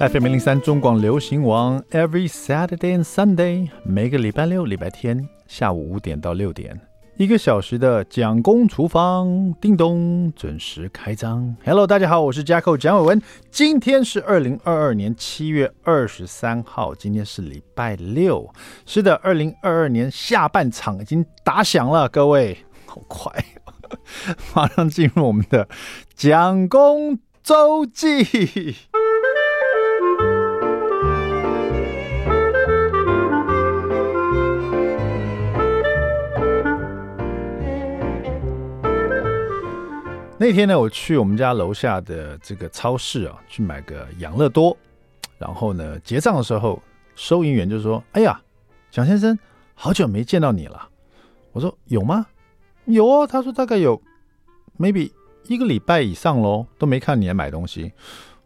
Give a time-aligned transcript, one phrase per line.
[0.00, 6.78] FM 零三中广流行王，Every Saturday and Sunday，每个礼拜六、礼拜天下午五点到六点，
[7.16, 11.56] 一个小时的蒋公厨房，叮咚准时开张。
[11.64, 13.22] Hello，大家好，我是 jack 蒋伟文，
[13.52, 18.52] 今天是二零二二年七月二十三号，今天是礼拜六。
[18.84, 23.32] 是的，二零二二年下半场已经打响了，各位，好快，
[24.56, 25.68] 马上进入我们的
[26.16, 28.74] 蒋公周记。
[40.36, 44.76] 那天呢，我去我们家楼下的这个超市啊，去买个养乐多，
[45.38, 46.82] 然后呢，结账的时候，
[47.14, 48.42] 收银员就说：“哎呀，
[48.90, 49.38] 蒋先生，
[49.74, 50.88] 好久没见到你了。”
[51.52, 52.26] 我说：“有吗？
[52.86, 54.00] 有哦。”他说：“大概有
[54.76, 55.12] ，maybe
[55.44, 57.92] 一个礼拜以上喽，都没看你来买东西。”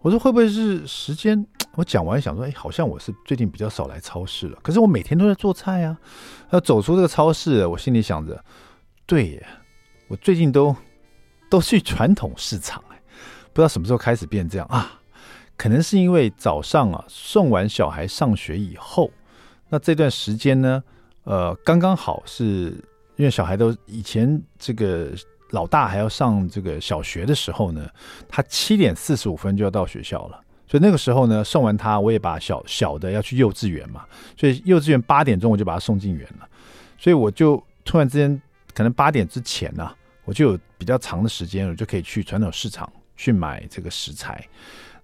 [0.01, 1.45] 我说：“会不会是时间？”
[1.75, 4.59] 我讲完想说：“哎，好像我是最近比较少来超市了。
[4.63, 5.97] 可是我每天都在做菜啊。”
[6.53, 8.45] 要走出这个超市，我心里想着
[9.07, 9.47] ：“对耶，
[10.09, 10.77] 我最近都。”
[11.49, 13.01] 都去传统市场哎，
[13.53, 15.01] 不知道什么时候开始变这样啊？
[15.57, 19.11] 可能是因为早上啊送完小孩上学以后，
[19.69, 20.83] 那这段时间呢，
[21.25, 22.73] 呃，刚刚好是
[23.17, 25.11] 因为小孩都以前这个
[25.51, 27.89] 老大还要上这个小学的时候呢，
[28.29, 34.05] 他七点四十五分就要到学校了，所以那个时候呢送完他，我也把小小的要去幼稚园嘛，
[34.37, 36.49] 所以幼稚园八点钟我就把他送进园了，
[36.99, 38.41] 所以我就突然之间
[38.75, 39.97] 可能八点之前呢、啊。
[40.29, 44.47] 我就有比较长的时间，我就可以去传统市场去买这个食材。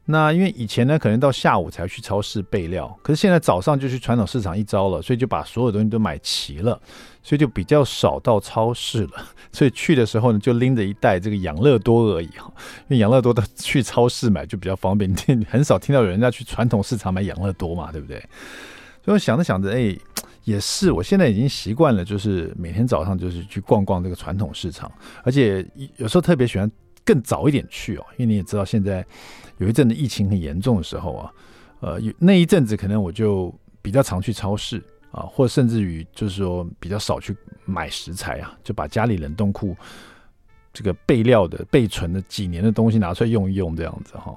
[0.04, 6.78] 那因为以前呢，可能到下午才去超市备料，可是现在早上就去传统市场一招了，所以就把所有东西都买齐了，
[7.22, 9.12] 所以就比较少到超市了。
[9.50, 12.52] 所以去的时候呢，就拎着一袋这个养乐多而已哈。
[12.80, 18.18] 因为养乐多的去超市买就比较方便，你很少听到有人家去传统市场买养乐多嘛，对不对？
[19.02, 19.96] 所以我想着想着，哎。
[20.44, 24.90] 也是，我现在已经习惯了，就是每天早上就是去逛逛这个传统市场，
[25.22, 25.66] 而且
[25.96, 26.70] 有时候特别喜欢
[27.04, 29.04] 更早一点去哦，因为你也知道，现在
[29.58, 31.32] 有一阵子疫情很严重的时候啊，
[31.80, 37.34] 呃，那一阵子可能我就比较常去超市啊，或甚至于就是说比较少去
[37.64, 39.74] 买食材啊，就把家里冷冻库
[40.72, 44.36] 这个备料的备存的几年的东西拿出来用一用，这样子哈。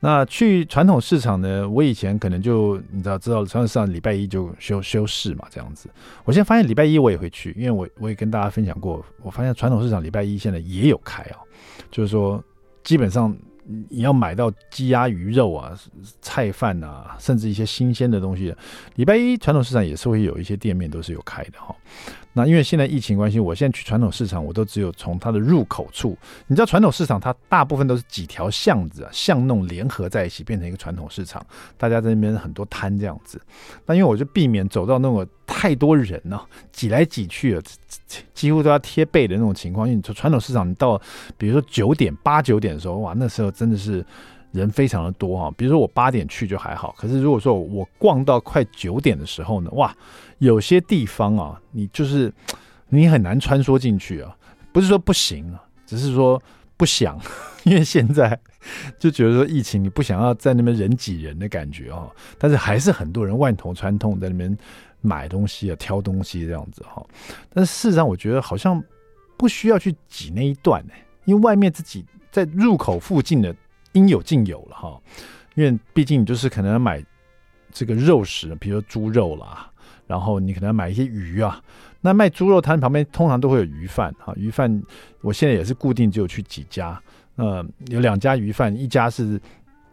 [0.00, 1.68] 那去传统市场呢？
[1.68, 5.90] 我以前可能就你知道，知道传统市场礼拜一就休休市嘛，这样子。
[6.24, 11.36] 我现在发现礼拜一我也会去，因为我我也跟大家分享过，我发现传统市场礼拜一现在也有开哦，
[11.90, 12.42] 就是说
[12.84, 13.36] 基本上
[13.88, 15.76] 你要买到鸡鸭鱼肉啊、
[16.22, 18.54] 菜饭啊，甚至一些新鲜的东西，
[18.94, 21.74] 礼拜一传统市场也是会有一些店面都是有开的哈。
[22.32, 26.16] 那因为现在疫情关系，我现在去传统市场，我都只有从它的入口处。
[26.46, 31.44] 你知道传统市场它大部分都是几条巷子啊，巷弄联合在一起变成一个传统市场，
[31.76, 33.40] 大家在那边很多摊这样子。
[33.86, 37.62] 那因为我就避免走到那种太多人呢、啊，挤来挤去的，
[38.34, 39.88] 几乎都要贴背的那种情况。
[39.88, 41.00] 因为从传统市场，你到
[41.36, 44.04] 比如说九点八九点的时候，哇，那时候真的是。
[44.52, 49.94] 人非常的多哈，比如说我八点去就还好，可是如果说我逛到快九点的时候呢，哇，
[50.38, 52.32] 有些地方啊，你就是
[52.88, 54.36] 你很难穿梭进去啊，
[54.72, 56.40] 不是说不行啊，只是说
[56.76, 57.20] 不想，
[57.64, 58.38] 因为现在
[58.98, 64.56] 就觉得说疫情，你不想要在那边人挤人的感觉啊，但是还是很多人万头攒痛在那边
[65.00, 67.04] 买东西啊、挑东西这样子哈，
[67.52, 68.82] 但是事实上我觉得好像
[69.36, 70.92] 不需要去挤那一段呢，
[71.24, 73.54] 因为外面自己在入口附近的。
[73.92, 75.00] 应有尽有了哈，
[75.54, 77.02] 因为毕竟你就是可能买
[77.72, 79.68] 这个肉食，比如说猪肉啦，
[80.08, 81.62] 然后你可能要买一些鱼啊。
[82.00, 84.82] 那卖猪肉摊旁边通常都会有鱼贩啊，鱼贩
[85.20, 87.00] 我现在也是固定只有去几家，
[87.36, 89.40] 呃，有两家鱼贩，一家是。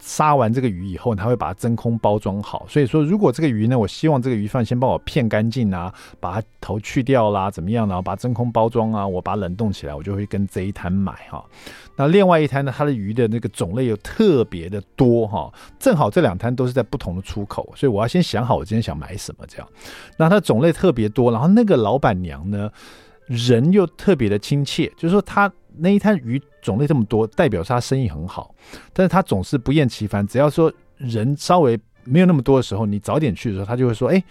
[0.06, 2.64] 杀完这个鱼以后，他会把它真空包装好。
[2.68, 7.88] 所以说，如果这个鱼呢，我希望这个鱼贩先帮我片干净啊，把它头去掉啦，怎么样？
[7.88, 11.44] 然后把真空包装啊，我把它冷冻起来，我就会跟这一摊买哈。
[11.96, 15.52] 那另外一摊呢，它的鱼的那个种类又特别的多哈。
[15.80, 19.68] 正好这两摊都是在不同的出口，所以我要先想好我今天想买什么这样。
[20.16, 22.70] 那它种类特别多，然后那个老板娘呢，
[23.26, 25.52] 人又特别的亲切，就是说她。
[25.78, 28.54] 那一摊鱼种类这么多，代表他生意很好，
[28.92, 30.26] 但是他总是不厌其烦。
[30.26, 34.22] 只要说人稍微没有那么多的时候，你早点去的时候，他就会说：“哎，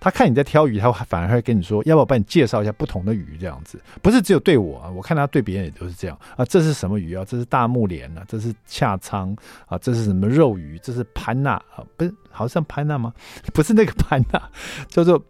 [0.00, 3.36] 他看你在挑鱼，他反而会跟你说，要不要帮你介绍一下不同的鱼？
[3.38, 6.44] 这样子不是只有对我啊，我看他对别人也都是这样啊。
[6.44, 7.24] 这是什么鱼啊？
[7.26, 10.78] 这是大目鰱啊，这是洽仓啊，这是什么肉鱼？
[10.82, 11.84] 这是潘纳啊？
[11.96, 13.12] 不是，好像潘纳吗？
[13.52, 14.42] 不是那个潘纳，
[14.88, 15.22] 叫做。”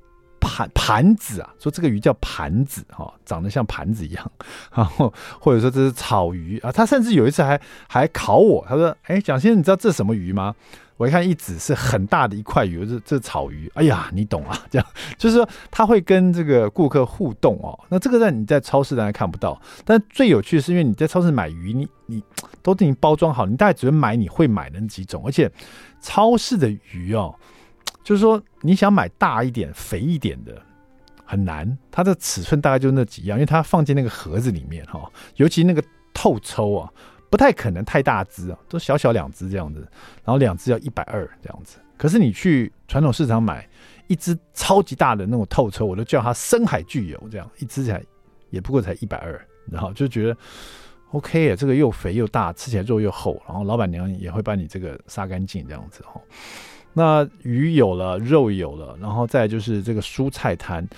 [0.46, 4.32] 盘盘子啊，说这个鱼叫盘子哈，长得像盘子一样，
[4.72, 10.54] 然后或者说这是草鱼啊，他甚至有一次还还考我，他说：“哎，蒋先生，你知道这是什么鱼吗？”
[10.96, 14.58] 我一看一指是很大的一块鱼，这这草鱼，哎呀，你懂啊？
[14.70, 14.86] 这样
[15.18, 17.78] 就是说他会跟这个顾客互动哦。
[17.90, 22.22] 那这个在你在超市当然看不到，但最有趣的是，因为你在超市买鱼，你你
[22.62, 25.52] 都已经包装好，你大概只会买你会买的那几种，而且
[26.00, 27.34] 超市的鱼哦。
[28.06, 30.62] 就是说，你想买大一点、肥一点的
[31.24, 35.82] 很难，它的尺寸大概就那几样，因为它放进那个盒子里面哈，尤其那个
[36.14, 36.88] 透抽啊，
[37.28, 39.80] 不太可能太大只啊，都小小两只这样子，
[40.24, 41.78] 然后两只要一百二这样子。
[41.96, 43.68] 可是你去传统市场买
[44.06, 48.00] 一只超级大的那种透抽，我都叫它深海巨游这样，一只才
[48.50, 50.36] 也不过才一百二，然后就觉得
[51.10, 56.20] OK，这个又肥又大，吃起来肉又厚，然后老板娘也会把你这个杀干净这样子哈。
[56.98, 60.88] 那鱼有了，肉有了，然后再就是这个蔬菜摊。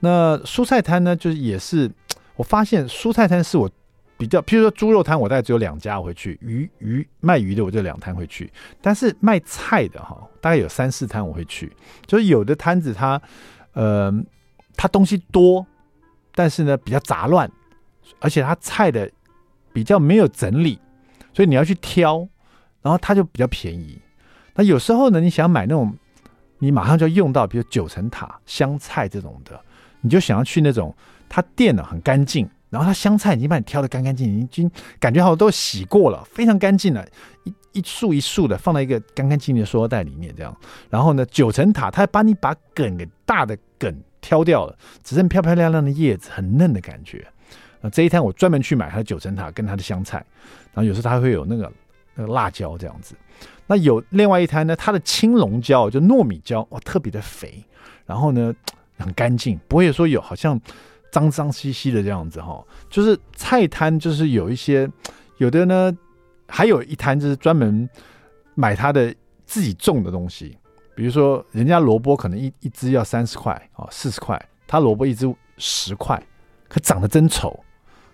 [0.00, 1.90] 那蔬菜摊呢，就是也是
[2.36, 3.70] 我发现蔬菜摊是我
[4.16, 8.50] 比较，譬如说猪肉摊，我大概只有两家我会去；鱼鱼卖鱼的我就两摊会去。
[8.80, 11.70] 但是卖菜的哈，大概有三四摊我会去。
[12.06, 13.20] 就是有的摊子它，
[13.74, 14.10] 呃，
[14.74, 15.66] 它东西多，
[16.34, 17.50] 但是呢比较杂乱，
[18.20, 19.10] 而且它菜的
[19.70, 20.78] 比较没有整理，
[21.34, 22.26] 所以你要去挑，
[22.80, 23.98] 然后它就比较便宜。
[24.54, 25.94] 那有时候呢，你想买那种，
[26.58, 29.58] 你马上就要用到，比如九层塔、香菜这种的，
[30.00, 30.94] 你就想要去那种，
[31.28, 34.70] 它店呢很干净，然后它香菜已经把你挑的干干净净，已经
[35.00, 37.06] 感觉好像都洗过了，非常干净了，
[37.44, 40.54] 一一束一束的放在一个干干净净的塑料袋里面这样。
[40.90, 47.26] 然后呢，九层塔它把你把梗给大的梗挑掉了，只剩漂漂亮亮的叶子，很嫩的感觉。
[47.90, 50.18] 这一摊我专门去买它的九层塔跟它的香菜，
[50.72, 51.72] 然后有时候它会有那个
[52.14, 53.16] 那个辣椒这样子。
[53.66, 57.64] 那有另外一摊呢，它的青龙椒就糯米椒哇，特别的肥，
[58.04, 58.52] 然后呢
[58.98, 60.60] 很干净，不会说有好像
[61.10, 62.62] 脏脏兮兮的这样子哈。
[62.90, 64.90] 就是菜摊就是有一些，
[65.38, 65.96] 有的呢
[66.48, 67.88] 还有一摊就是专门
[68.54, 69.14] 买他的
[69.46, 70.58] 自己种的东西，
[70.94, 76.22] 比如说人家萝卜可能一一只要三十块啊四十块，他萝卜一只十块，
[76.68, 77.58] 可长得真丑。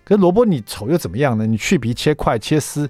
[0.05, 1.45] 可是萝卜你丑又怎么样呢？
[1.45, 2.89] 你去皮切块切丝。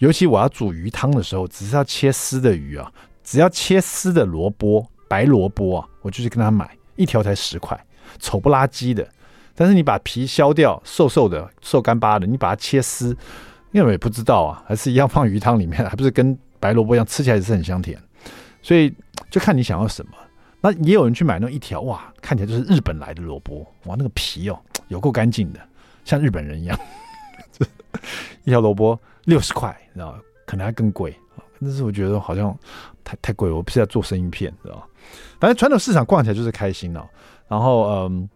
[0.00, 2.90] 尤其我要煮鱼汤的时候，只是要切丝的鱼啊，
[3.22, 7.78] 只要切丝的萝卜，白萝卜啊，我就去跟他买一条才十块，
[8.18, 9.06] 丑不拉几的。
[9.54, 13.10] 但是你把皮削掉，瘦瘦的、瘦干巴的，你把它切丝，
[13.72, 18.00] 因为我也不知道啊，还是一样放鱼汤里面，还不是跟白萝卜一样，吃起来也是很香甜。
[18.62, 18.90] 所以
[19.30, 20.12] 就看你想要什么。
[20.62, 24.58] 那也有人去买那一条，哇，看起来就是日本来的萝卜，哇，那个皮哦，
[24.88, 25.60] 有够干净的，
[26.06, 26.78] 像日本人一样。
[28.44, 31.14] 一条萝卜六十块，知道可能还更贵，
[31.60, 32.56] 但是我觉得好像
[33.04, 33.50] 太太贵。
[33.50, 34.82] 我不是要做生鱼片，知道
[35.38, 37.06] 反正传统市场逛起来就是开心哦。
[37.48, 38.28] 然后嗯，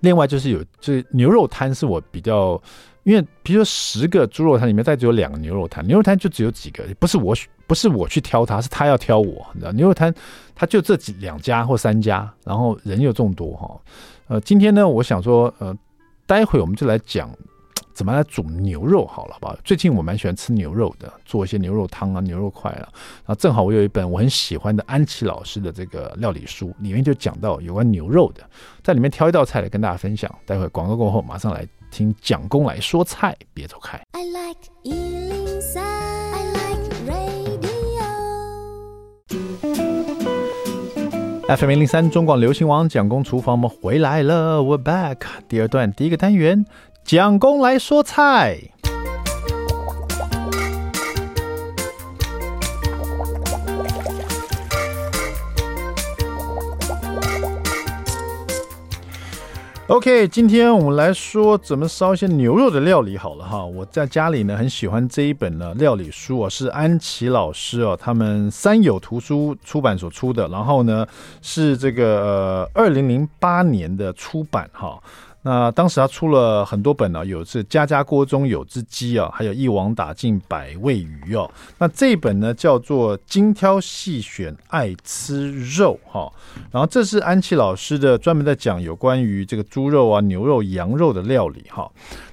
[0.00, 2.60] 另外就是有，就是牛肉摊是我比较，
[3.04, 7.34] 因为比如说十个猪肉摊里面，再只有两个牛肉摊，牛肉摊就只有几个，不是我
[7.66, 10.14] 不是我去挑它，是他要挑我，你知道牛肉摊
[10.54, 13.80] 他就这几两家或三家，然后人又众多哈。
[14.28, 15.76] 呃，今天呢，我想说，呃，
[16.26, 17.30] 待会我们就来讲。
[17.94, 19.58] 怎么来煮牛肉好了，好吧？
[19.64, 22.88] 最近我蛮喜欢吃牛肉的，做一些牛肉汤啊、牛肉块啊。
[23.24, 28.42] 然后正好我有一本我很喜欢的安琪老师的这个料理书，里面就讲到有关牛肉的，
[28.82, 30.32] 在里面挑一道菜来跟大家分享。
[30.46, 34.00] 待会广告过后，马上来听蒋公来说菜，别走开。
[34.12, 34.62] I like
[41.48, 45.18] FM 零零三中广流行王蒋公厨房，我们回来了，We're back。
[45.48, 46.64] 第二段第一个单元。
[47.04, 48.58] 蒋公来说菜。
[59.88, 63.62] OK，今天我们来说怎么烧一些牛肉的料理好了哈。
[63.62, 71.06] 我在家里呢很喜欢这一本呢料理书啊，是安琪老师哦，他们三友图书出版所出的，然后呢
[71.42, 74.98] 是这个呃二零零八年的出版哈。
[75.42, 81.50] 那当时他出了很多本呢，有是家家锅中有只鸡啊，还有一网打尽百味鱼哦。
[81.78, 86.32] 那这本呢叫做精挑细选爱吃肉哈，
[86.70, 91.90] 然后这是安琪老师的专门在讲有关于这个猪肉啊、牛肉、羊肉的料理哈。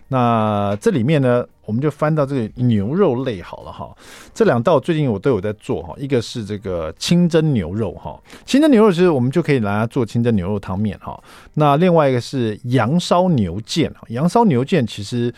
[0.07, 3.95] 那这里面呢，我们就翻到这个牛肉类好了哈。
[4.33, 11.23] 这两道最近我都有在做哈，一个是这个清蒸牛肉哈，清蒸牛肉其实我们就可以拿来做清蒸牛肉汤面哈。
[11.53, 15.31] 那另外一个是羊烧牛腱，羊烧牛腱其实，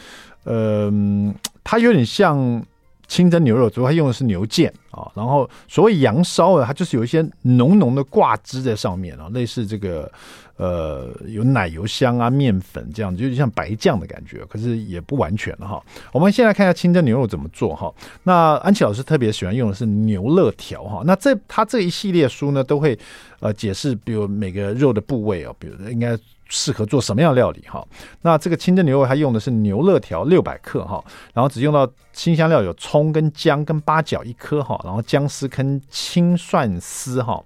[0.46, 1.36] 嗯、
[1.66, 2.66] 它有点像
[3.12, 5.12] 清蒸牛肉，主要它用的是牛腱啊。
[5.14, 10.10] 然后所谓羊烧啊，它就是有一些浓浓的挂汁在上面啊，类似这个
[10.56, 15.84] 呃有奶油香啊、面粉这样，就像白酱的感觉，可是也不完全哈。
[16.14, 17.94] 我们先来看一下清蒸牛肉怎么做哈。
[18.24, 21.04] 那安琪老师特别喜欢用的是牛肋条哈。
[21.06, 22.98] 那这他这一系列书呢，都会
[23.42, 26.18] 呃解释，比如每个肉的部位哦，比如应该。
[26.52, 27.84] 适合做什么样的料理哈？
[28.22, 31.04] 那这个清蒸牛肉它用的是牛肋条六百克哈，
[31.34, 37.42] 然后只用到清香料有葱跟姜跟八角一颗哈，然后姜丝跟青蒜丝哈。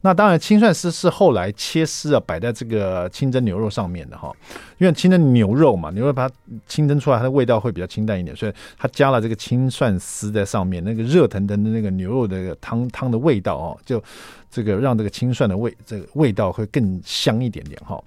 [0.00, 4.32] 那当然青蒜丝是后来切丝啊摆在这个清蒸牛肉上面的哈，
[4.78, 6.34] 因为清蒸牛肉嘛，牛肉把它
[6.66, 14.02] 清蒸出来，它的味道会比较清淡一点，所以它加了这个青蒜丝在上面，那个热腾腾的那个牛肉的汤汤的味道哦，就。
[14.50, 18.02] 这个让这个青蒜的味，这个味道会更香一点点哈。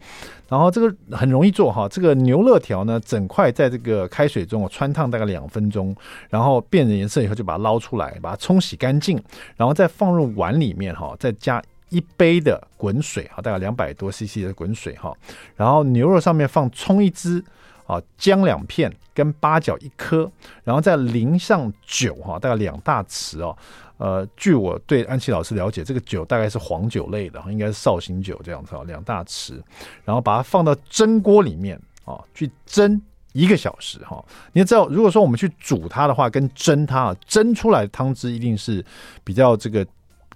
[0.50, 5.96] 然后这个很容易做哈，这个牛肋条呢，整块在这个开水中汆烫大概两分钟，
[6.30, 9.22] 然后变成颜色以后就把它捞出来，把它冲洗干净，
[9.56, 15.14] 然后再放入碗里面哈，再加一杯的滚水哈，大概两百多 CC 的滚水哈。
[15.56, 17.42] 然后牛肉上面放葱一支
[17.86, 20.30] 啊，姜两片跟八角一颗，
[20.64, 23.56] 然后再淋上酒哈，大概两大匙哦。
[24.02, 29.62] 呃，据我对安琪老师了解，这个酒大概是黄酒类的，应该是绍兴酒这样子啊，两大匙，
[30.04, 33.00] 然后把它放到蒸锅里面啊，去蒸
[33.34, 34.26] 一个小时哈。
[34.54, 38.84] 你知道，如果说我们去煮它的话，跟蒸它啊，蒸出来的汤汁一定是
[39.24, 39.86] 比较这个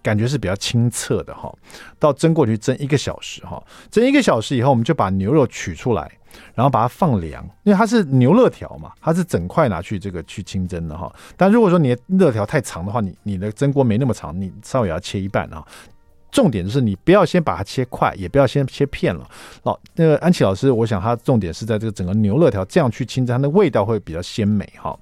[0.05, 1.51] 感觉是比较清澈的哈。
[1.97, 6.09] 到蒸过去蒸一个小时哈，蒸一个小时以后，我们就把牛肉取出来。
[6.53, 11.09] 然后把它放凉，因为它是牛肋条嘛，它是整块拿去这个去清蒸的哈。
[11.38, 15.65] 但如果说你的肋条太长的话，你你的蒸锅没那么长，你稍微要切一半啊。
[16.31, 19.25] 重点就是你不要先把它切块，也不要先切片了。
[19.63, 24.93] 哦，那个安琪老师，我想他重点是在这个整个牛肋条这样去清蒸，它的味道会比较鲜美哈。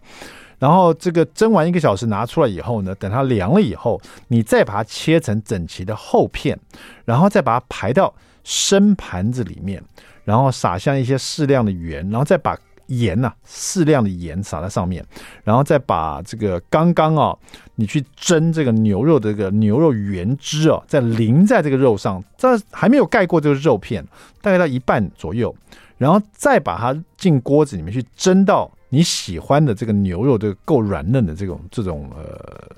[0.59, 6.59] 然后这个蒸完一个小时拿出来以后呢，等它凉了以后，你再把它切成整齐的厚片，
[7.05, 9.83] 然后再把它排到深盘子里面。
[10.25, 15.05] 然后撒上一些适量的盐，然后再把盐呐、适量的盐撒在上面，
[15.43, 17.35] 然后再把这个刚刚啊
[17.75, 24.01] 你去蒸这个牛肉的这个牛肉原汁啊再淋在这个肉上，这还没有盖过这个肉片，
[24.41, 25.53] 大概到一半左右，
[25.97, 32.69] 然后再把它进锅子里面去蒸到你喜欢的这个牛肉的够软嫩的这种这种呃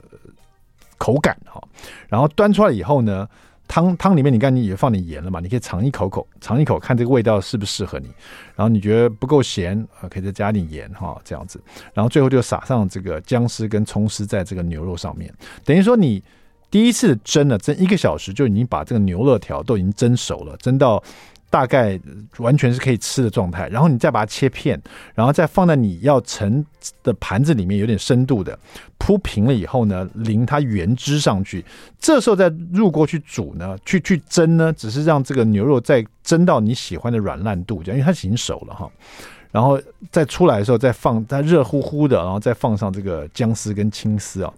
[0.98, 1.62] 口感哈，
[2.08, 3.28] 然后端出来以后呢。
[3.68, 5.40] 汤汤里面，你看你也放点盐了嘛？
[5.40, 8.06] 你可以尝一口口，尝一口看这个味道适不适合你。
[8.56, 11.60] 然后你觉得不够咸啊，可以再加点盐哈，这样子。
[11.92, 16.24] 然后最后就撒上这个姜丝跟葱丝在这个牛肉上面，等于说你
[16.70, 21.04] 第一次蒸了蒸一个小时，就已经把这个牛肉条都已经蒸熟了，蒸到。
[21.50, 22.00] 大概
[22.38, 24.82] 完全是可以吃的状态，然后你再把它切片，
[25.14, 26.66] 然后再放在你要盛
[27.02, 28.58] 的盘子里面，有点深度的
[28.98, 31.64] 铺平了以后呢，淋它原汁上去。
[32.00, 38.90] 这时候再入锅去煮呢，去去蒸呢，只是让这个牛肉再蒸到你喜欢的软烂度，这样，因为它已经熟了哈。
[39.52, 39.80] 然后
[40.12, 44.54] 再出来的时候再放它热乎乎的，然后再放上这个姜丝跟青丝啊。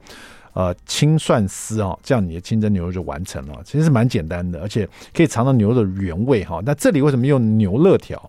[0.57, 3.61] 呃，青蒜丝啊，这样你的清蒸牛肉就完成了。
[3.63, 6.59] 其实是蛮简单的，而且可以尝到牛肉的原味哈。
[6.65, 8.19] 那这里为什么用牛肋条？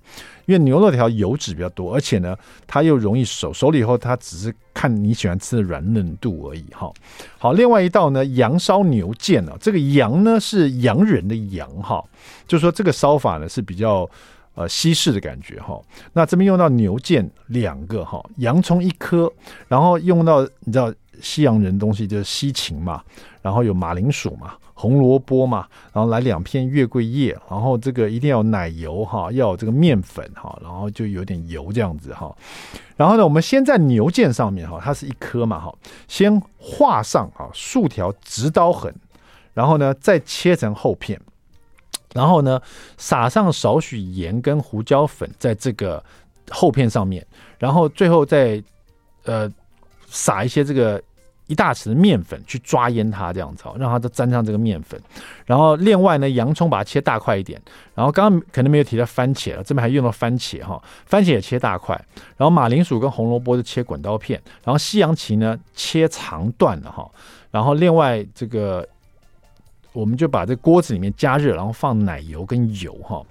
[0.44, 3.50] 因为牛肋条油脂比较多，而且呢，它又容易熟。
[3.50, 6.92] 熟了以后，它只是看你喜欢吃的软嫩度而已哈。
[7.38, 12.04] 好，另外一道呢，羊烧牛腱呢，这个羊呢是洋人的羊哈，
[12.46, 14.06] 就是说这个烧法呢是比较
[14.54, 15.80] 呃西式的感觉哈。
[16.12, 19.32] 那这边用到牛腱两个哈，洋葱一颗，
[19.66, 20.92] 然后用到你知道。
[21.20, 23.02] 西洋人东西就是西芹嘛，
[23.42, 32.34] 然后有马铃薯嘛，红萝卜嘛，然后来两片月桂叶，然后这个一定要有奶油哈，要有这个面粉哈，然后就有点油这样子哈。
[32.96, 35.74] 然后呢，我们先在牛腱上面哈，它是一颗嘛哈，
[36.06, 38.94] 先画上啊数条直刀痕，
[39.54, 41.20] 然后呢再切成厚片，
[42.14, 42.60] 然后呢
[42.96, 46.02] 撒上少许盐跟胡椒粉在这个
[46.50, 47.24] 厚片上面，
[47.58, 48.62] 然后最后再
[49.24, 49.52] 呃
[50.06, 51.02] 撒一些这个。
[51.48, 55.00] 一大匙面粉去抓腌它，这样子哦，让它都沾上这个面粉。
[55.44, 57.60] 然后另外呢，洋葱把它切大块一点。
[57.94, 62.00] 然后刚刚可能没有提到番茄了，这边还用到番茄哈，番茄也切大块。
[62.36, 64.40] 然后马铃薯跟红萝卜就切滚刀片。
[64.62, 67.10] 然后西洋芹呢切长段的哈。
[67.50, 68.86] 然后另外这个，
[69.92, 73.22] 我们就把这锅子里面加热，然后放奶油跟油哈。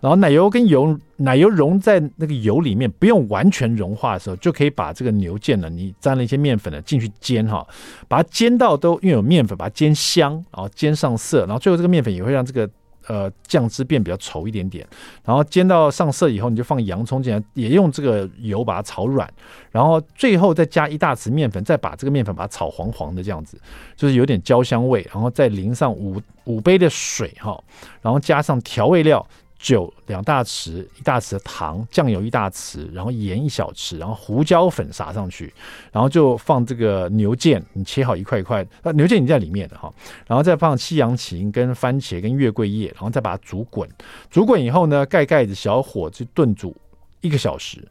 [0.00, 7.66] 然后奶油跟油，奶油融在那个油里面，不用完全融化的时候，就可以把这个牛腱呢，你沾了一些面粉呢进去煎哈，
[8.06, 12.70] 把它煎到都因为有面粉，把它煎香，然后煎上色，然后最后这个面粉也会让这个
[13.08, 14.86] 呃酱汁变比较稠一点点，
[15.24, 19.28] 然后煎到上色以后，你就放洋葱进来，也用这个油把它炒软，
[19.72, 23.60] 然后最后再加一大匙面粉，再把这个面粉把它炒黄黄的这样子，
[23.96, 27.60] 就是有点焦香味，然后再淋上五五杯的水哈，
[28.00, 29.26] 然后加上调味料。
[29.58, 35.52] 酒两大匙，一大匙的糖，酱油一大匙，然后盐一小匙，然后胡椒粉撒上去，
[35.90, 39.92] 然后就放这个牛腱，你切好一块一块，呃，牛腱已经在里面的哈，
[40.26, 43.88] 然后再放西洋芹跟番茄跟月桂叶，然后再把它煮滚，
[44.30, 46.74] 煮滚以后呢，盖盖子小火去炖煮
[47.20, 47.86] 一个小时，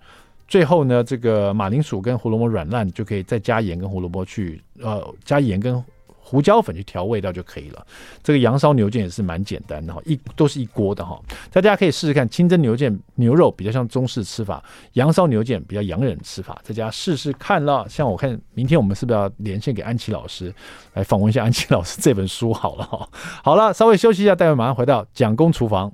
[0.47, 5.83] 最后呢，这个马铃薯跟胡萝卜软烂就可以再加盐跟胡萝卜去，呃，加盐跟。
[6.29, 7.87] 胡椒粉去调味道就可以了。
[8.21, 11.17] 这个羊烧牛腱也是蛮简单的哈，一都是一锅的哈。
[11.49, 14.61] 大家可以试试看，清蒸牛腱牛肉比较像中式吃法，
[14.93, 17.87] 羊烧牛腱比较洋人吃法，在家试试看了。
[17.87, 20.53] 像我看明天我们是不是要连线给安琪老师
[20.95, 23.07] 来访问一下安琪老师这本书好了哈。
[23.41, 25.89] 好了，稍微休息一下，待会马上回到蒋公厨房。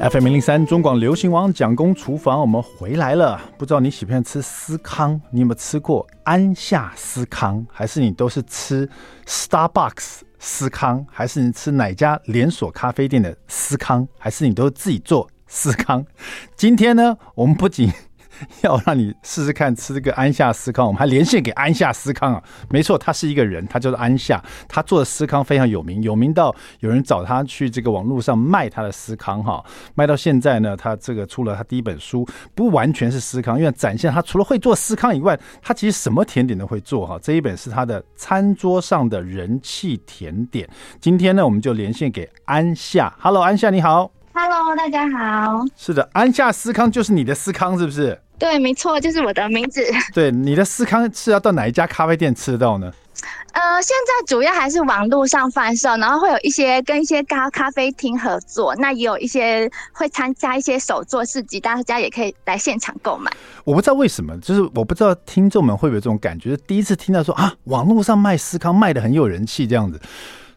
[0.00, 3.40] FM 零零三中广流行王蒋公厨房，我们回来了。
[3.58, 5.20] 不知道你喜不喜欢吃司康？
[5.32, 7.66] 你有没有吃过安夏司康？
[7.72, 8.88] 还是你都是吃
[9.26, 11.04] Starbucks 司康？
[11.10, 14.06] 还是你吃哪家连锁咖啡店的司康？
[14.16, 16.06] 还是你都自己做司康？
[16.54, 17.92] 今天呢，我们不仅
[18.62, 22.42] 要让你试试看吃这个安夏司康，我们还连线给安夏司康啊！
[22.70, 29.64] 没错，他是一个人，他叫做安夏，他做的司康非常有名，有名到有人找他去这个网络上卖他的司康哈，
[29.94, 37.18] 卖到现在呢，他这个出了他第一本书，不完全是司康，因为展现他除了会做司康以外，他其实什么甜点都会做哈。
[37.22, 40.68] 这一本是他的餐桌上的人气甜点。
[41.00, 48.20] 今天呢，我们就连线给安夏，Hello，安夏你好，Hello，大家好，是的，安夏思康就是你的思康是不是？
[48.38, 49.84] 对，没错，就是我的名字。
[50.14, 52.92] 对，你的思康是要到哪一家咖啡店吃得到呢？
[53.52, 63.28] 呃，现在主要还是网络上贩售，然后会有一些跟一些咖咖啡厅合作，那也有一些会参加一些手作市集，大家也可以来现场购买。
[63.64, 70.00] 我不知道为什么，就是我不知道听众们会不会有这种感觉，第一次听到说啊，网络上卖思康卖的很有人气这样子，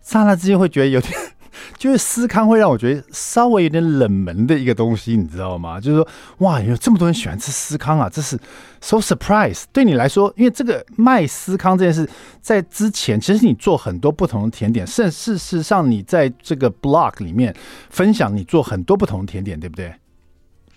[0.03, 1.11] 刹那之间会觉得有点。
[1.77, 5.79] 就是思康会让我觉得稍微有点冷门的一个东西，你知道吗？
[5.79, 6.07] 就是说，
[6.39, 8.37] 哇，有这么多人喜欢吃思康啊，这是
[8.81, 9.63] so surprise。
[9.71, 12.09] 对你来说，因为这个卖思康这件事，
[12.41, 17.55] 在之前其实你做很多不同的甜点，甚事实上你在这个 blog 里面
[17.89, 19.93] 分享你做很多不同的甜点，对不对？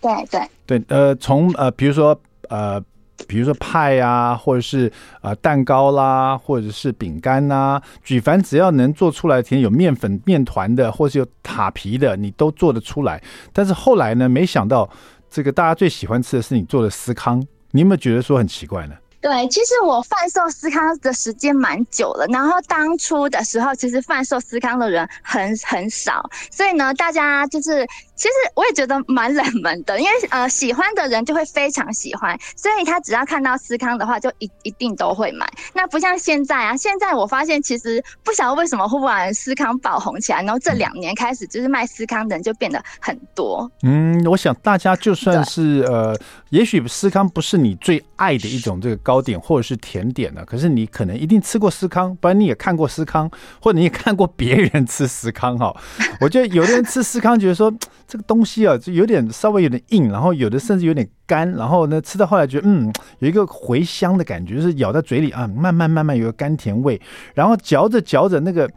[0.01, 2.83] 对对对，呃，从呃，比如说呃。
[3.27, 4.91] 比如说派啊，或者是
[5.23, 13.23] 呃蛋糕啦，或者是饼干呐，举凡只要能做出来的甜，有面粉、面团的，或是有塔皮的，你都做得出来。
[13.53, 14.89] 但是后来呢，没想到
[15.31, 18.95] 这个大家最喜欢吃的是你做的司康，你有没有觉得说很奇怪呢？
[19.21, 27.87] 对，其实我贩售司康的时间蛮久了，然后当初的时候，其实贩售司康的人很很少，所以呢，大家就是。
[28.17, 35.51] 其实我也觉得蛮冷门的，因为呃喜欢的人就会非常喜欢，所以他只要看到司康的话，就一一定都会买。
[35.73, 43.69] 那不像现在啊，现在我发现其实不晓得为什么忽然司康爆红起来，然后这两年开始就是卖司康的人就变得很多。
[43.83, 46.17] 嗯，我想大家就算是呃，
[46.51, 53.29] 也许司康不是你最爱的一种这个糕点或者是甜点呢，可是你可能一定吃过司康，不然你也看过司康，
[53.61, 55.75] 或者你也看过别人吃司康哈。
[56.21, 57.73] 我觉得有的人吃司康觉得说。
[58.07, 67.01] 这个东西啊，就有点稍微有点硬，然后有的甚至有点干，然后呢，吃到后来觉得嗯，有一个回香的感觉，就是咬在嘴里啊，慢慢慢慢有个甘甜味，
[67.35, 68.71] 然后嚼着嚼着那个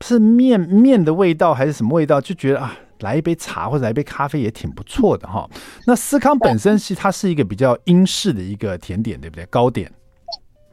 [0.00, 5.48] 是面面的味道还是什么味道，就觉得啊，来一杯茶或者来一杯咖啡也挺不错的哈。
[5.86, 9.46] 那司康本身是它是一个比较英式的一个甜点，对不对？
[9.46, 9.90] 糕点。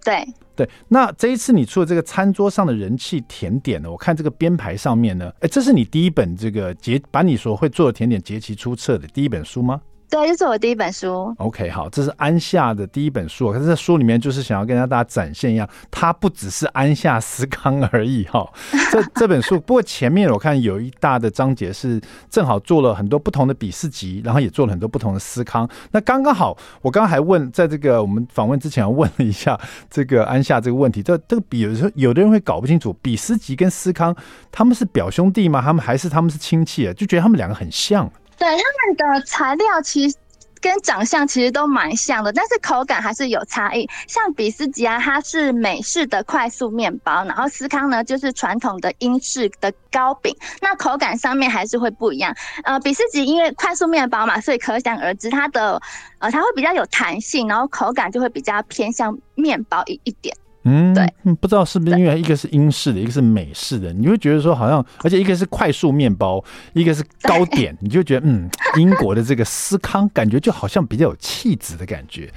[0.04, 0.26] 对。
[0.56, 3.90] 对，那这一次你出的这个餐桌上的人气甜点呢？
[3.90, 9.80] 我看这个编排上面呢，哎，这是你第一本这个结，把你所会做的甜点结集出册的第一本书吗？
[10.10, 11.34] 对，这是我第一本书。
[11.38, 13.52] OK，好，这是安夏的第一本书。
[13.54, 18.48] 可是，在书里面就是想要跟大家展现一样，它不只是安夏思康而已哈。
[18.92, 25.70] 这这本书，不过前面我看有一大的章节是正好做了很多不同的比士吉，然后也做了很多不同的思康。
[25.92, 29.60] 那刚刚好，我刚刚还问，在这个我们访问之前，问了一下
[29.92, 31.04] 这个安夏这个问题。
[31.04, 34.16] 这这个比有时候有的人会搞不清楚，比士吉跟思康
[34.52, 35.62] 他们是表兄弟吗？
[35.62, 36.94] 他们还是他们是亲戚啊？
[36.94, 38.12] 就觉得他们两个很像。
[38.40, 40.16] 对，他们的材料其实
[40.62, 43.88] 跟长相其实都蛮像的，但是口感还是有差异。
[44.08, 52.34] 像比斯吉啊，它是美式的快速面包，然后司康呢就是传统的英式的糕饼，那口感上面还是会不一样。
[52.64, 55.82] 呃，比斯吉因为快速面包嘛，所以可想而知它的
[56.20, 60.36] 呃它会比较有弹性，然后口感就会比较偏向面包一一点。
[60.70, 72.32] 嗯，对，不知道是不是因为一个是英式的，一个是美式的，你会觉得说好像，而且一个是快速面包，一个是糕点，你就觉得嗯，英国的这个司康感觉就好像比较有气质的感觉，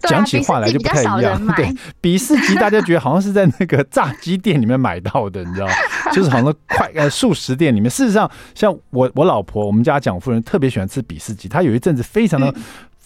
[0.00, 1.46] 讲、啊、起话来就不太一样。
[1.56, 5.72] 对，比士吉大家觉得好像是在那个炸鸡店里面买到的，你知道吗？
[6.12, 7.90] 就是好像快呃速食店里面。
[7.90, 12.52] 事实上，像我我老婆，我们家蒋夫人特别喜欢吃比士吉，她有一阵子非常的。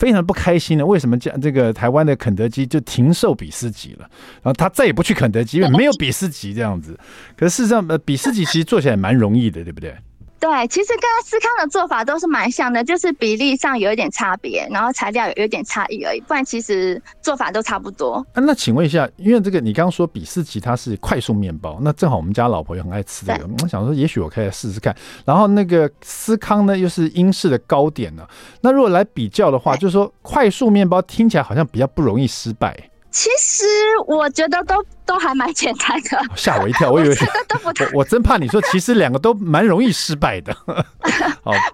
[0.03, 4.11] 非常不开心的，为什么这这个台湾的肯德基就停售比斯吉了？
[4.43, 6.99] 然后他再也不去肯德基，因为没有比斯吉这样子。
[7.37, 9.95] 可是事实上，呃，比斯吉其实做起来蛮容易的，对不对？
[10.43, 18.15] 对，其实跟思康的做法都是蛮像的，就是比例上有一点差别，然后材料有一点差异而已，不然其实做法都差不多。
[18.33, 24.93] 啊，那请问一下，因为这个你刚刚说比斯吉它是快速面包，那正好我们家老婆也很爱吃这个，我想说也许我可以来试试看。
[25.25, 28.27] 然后那个思康呢，又是英式的糕点呢，
[28.63, 32.77] 那如果来比较的话，就是说快速面包听起来好像比较不容易失败。
[33.13, 33.65] 其实
[34.07, 37.15] 我觉得都都还蛮简单的，吓我一跳，我以为
[37.47, 40.57] 都不太，我真怕你说其实两个都蛮容易失败的。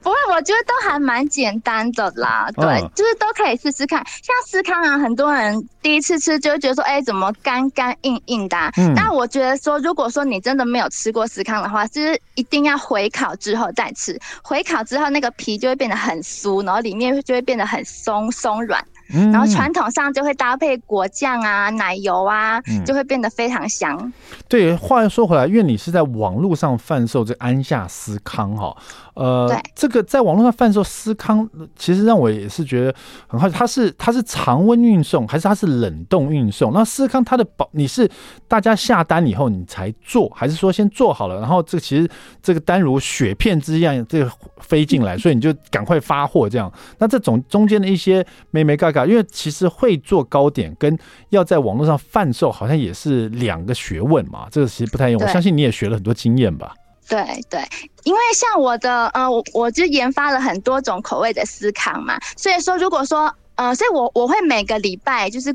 [0.03, 4.05] 不会，我觉得都还蛮简单的啦，对，嗯、就是都可以试试看。
[4.07, 8.73] 像司康啊，很多人第一次吃就会觉得说，哎、欸，怎么干干硬硬的、啊？
[8.77, 14.19] 嗯，但我觉得说，如果说你真的没有吃过司康的话，就是一定要回烤之后再吃。
[14.43, 18.83] 回烤之后，那个皮就会变得很酥，然后里面就会变得很松松软。
[19.09, 23.97] 然后传统上就会搭配果酱啊、奶油啊，就会变得非常香。
[24.01, 24.13] 嗯、
[24.49, 28.77] 对，话又说回来，因为你是在网络上贩售这安夏司康哈。
[29.19, 32.95] 呃，对这个在网络上贩售司康，其实让我也是觉得
[33.27, 36.73] 很好奇，它是它是常温运送还是它是冷冻运送？
[36.73, 38.09] 那司康它的保，你是
[38.47, 42.09] 大家下单以后你才做，还是说先做好了，然后这个其实
[42.41, 46.73] 这个单如雪片之一样这个飞进来， 所以你就赶快发货这样？
[46.99, 50.97] 那这种中间的一些没没嘎嘎，因为其实会做糕点跟
[51.31, 55.21] 要在网络上贩售，好像也是两个学问嘛，这个其实不太用。
[55.21, 56.73] 我相信你也学了很多经验吧。
[57.09, 57.61] 对对，
[58.05, 65.55] 因为像我的呃，我我就研发了很多种口味的司康嘛，所以说如果说呃，所以我我会每个礼拜就是。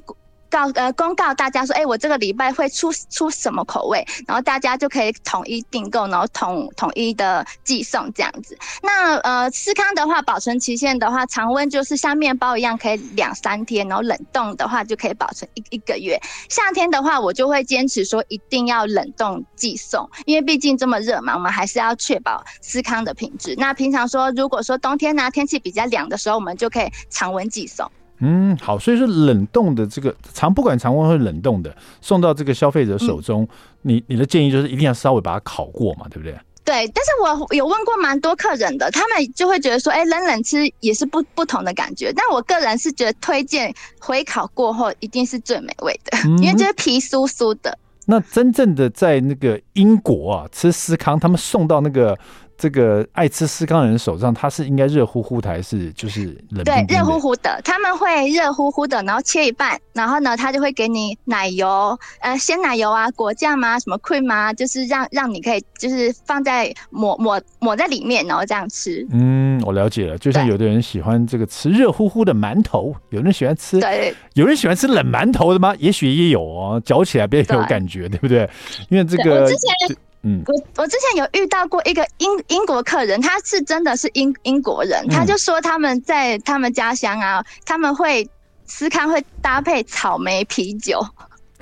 [0.53, 8.55] 告呃公告大家说，哎、我这个礼拜会出出什么口味，然后大家就可以统一订购，然后统统一的寄送这样子。
[8.83, 16.21] 那呃，司康的话，保存期限的话，常温就是像面包一样可以两三天，然后冷冻的话就可以保存一一个月。
[16.49, 23.55] 夏天的话，我就会坚持说一定要冷冻寄送，因为毕竟这么热嘛，我们还是要确保司康的品质。
[23.57, 27.89] 那平常说，如果说冬天呢、天气比较凉的时候，我们就可以常温寄送。
[28.23, 33.47] 嗯，好，所以说冷冻的这个常不管常温或冷冻的送到这个消费者手中，嗯、
[33.81, 36.33] 你你的建议就是一定要稍微把它烤过嘛，对不对？
[36.63, 42.13] 对，但是我有问过蛮多客人的，他们就会觉得说，哎、欸，冷冷吃也是不不同的感觉。
[42.15, 47.77] 但我个人是觉得推荐回烤过后一定是最美味的，嗯、因为就是皮酥酥的。
[48.05, 52.17] 那真正的在那个英国啊，吃司康，他们送到那个。
[52.57, 56.85] 这个爱吃司康的人手上，它是应该热乎乎的还是就是冷冰冰的？
[56.87, 69.05] 对，热乎乎的，他们会热乎乎的，然后切一半，然后呢，他就会给你奶油，呃，鲜奶油啊，果酱啊，什么 cream 啊，就是让让你可以就是放在抹抹抹在里面，然后这样吃。
[69.11, 75.75] 嗯，我了解了，就像有的人喜欢这个吃热乎乎的馒头，有人喜欢吃，对，有人喜欢吃冷馒头的吗？
[75.79, 78.49] 也许也有哦，嚼起来比较有感觉，对，对不对？
[78.89, 79.97] 因为这个我之前。
[80.23, 88.27] 嗯，我我之前有遇到过一个英英国客人，他是真的是英英国人，他就说他们在他们家乡啊，他们会
[88.65, 91.05] 司康会搭配草莓啤酒，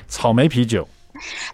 [0.07, 0.87] 草莓啤酒。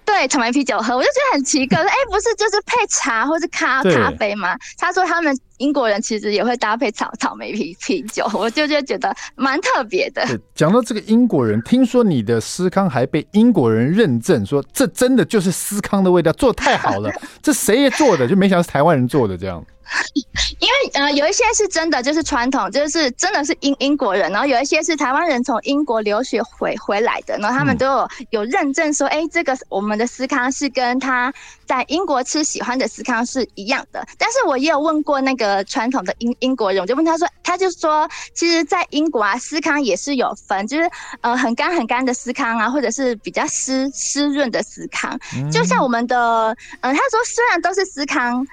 [0.06, 1.78] 对，草莓啤酒喝，我就觉得很奇怪。
[1.80, 4.56] 哎、欸，不是就是配茶或是咖咖啡吗？
[4.78, 10.26] 他说他们英国人其实也会搭配草草莓啤啤酒， 我就就觉得蛮特别的。
[10.56, 19.64] 讲到这个英国人，听说你的司康还被英国人认证，说这真的就是司康的味道，做得太好了， 这谁也做的，就没想到是台湾人做的这样。
[20.60, 31.34] 因为呃，有一些是真的，就是传统，就是真的是英英国人，然后有一些是台湾人从英国留学回回来的，然后他们都有有认证说，哎、欸，这个我们的司康是跟他
[31.66, 34.06] 在英国吃喜欢的司康是一样的。
[34.18, 40.90] 但是我也有问过那个传统的英英国人，我就问他说，他就说，其实，在英国啊，司康也是有分，就是
[41.22, 45.20] 呃很干很干的司康啊，或者是比较湿湿润的司康，
[45.52, 48.46] 就像我们的，呃，他说虽然都是司康。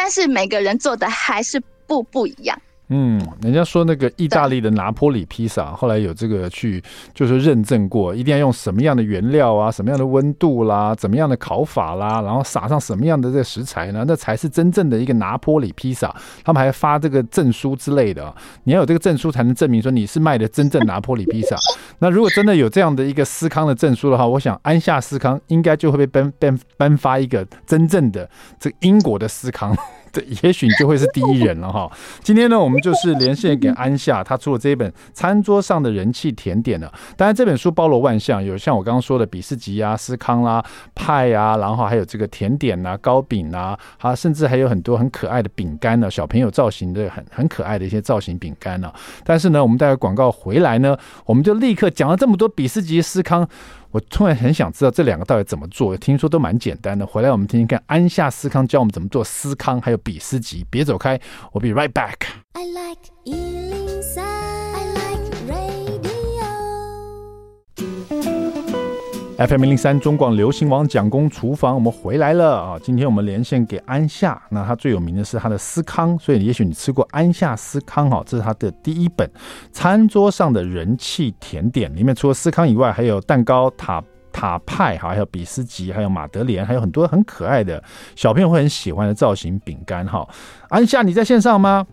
[0.00, 2.56] 但是每个人做的还是不不一样。
[2.90, 14.04] 嗯，人家说那个意大利的拿坡里披萨，后来有这个去就是认证过，一定要用什么样的原料啊，什么样的温度啦，怎么样的烤法啦，然后撒上什么样的这个食材呢？
[14.08, 16.14] 那才是真正的一个拿坡里披萨。
[16.42, 21.56] 他们还发这个证书之类的，你要有这个证书才能证明说你是卖的真正拿坡里披萨。
[22.00, 29.76] 那如果真的有这样的一个思康的证书的话，我想安夏思康应该就会被颁颁颁发一个真正的这个英国的思康。
[30.12, 31.90] 这也许你就会是第一人了哈。
[32.22, 36.90] 今天呢，我们就是连线给安夏，他出了这一本《餐桌上的人气甜点》呢。
[37.16, 48.92] 当然，这本书包罗万象，有像我刚刚说的比斯吉啊、司康啦、派啊，然后还有这个甜点啊、糕饼啊，啊，甚至还有很多很可爱的饼干呢，小朋友造型的很 很可爱的一些造型饼干呢。
[49.24, 53.48] 但是呢，我们待会广告回来呢，我们就立刻讲了这么多比斯吉、司康。
[53.90, 57.06] 我突然很想知道这两个到底怎么做，听说都蛮简单的。
[57.06, 60.66] 回来我们听听看，安夏斯康教我们怎么做斯康，还有比斯吉。
[60.70, 61.18] 别走开，
[61.52, 62.14] 我 be right back。
[62.52, 62.98] I like
[69.38, 72.76] FM 零零三中广流行网蒋公厨房，我们回来了啊！
[72.82, 79.30] 今天我们连线给安夏，那他最有名的是他的司康，所以也许你吃过安夏司康哈，这是他的第一本
[79.70, 87.80] 餐桌上的人气甜点，里面除了司康以外，还有蛋糕塔塔派哈，还有比斯吉，还有马德莲，还有很多很可爱的
[88.16, 90.28] 小朋友会很喜欢的造型饼干哈。
[90.68, 91.86] 安夏，你在线上吗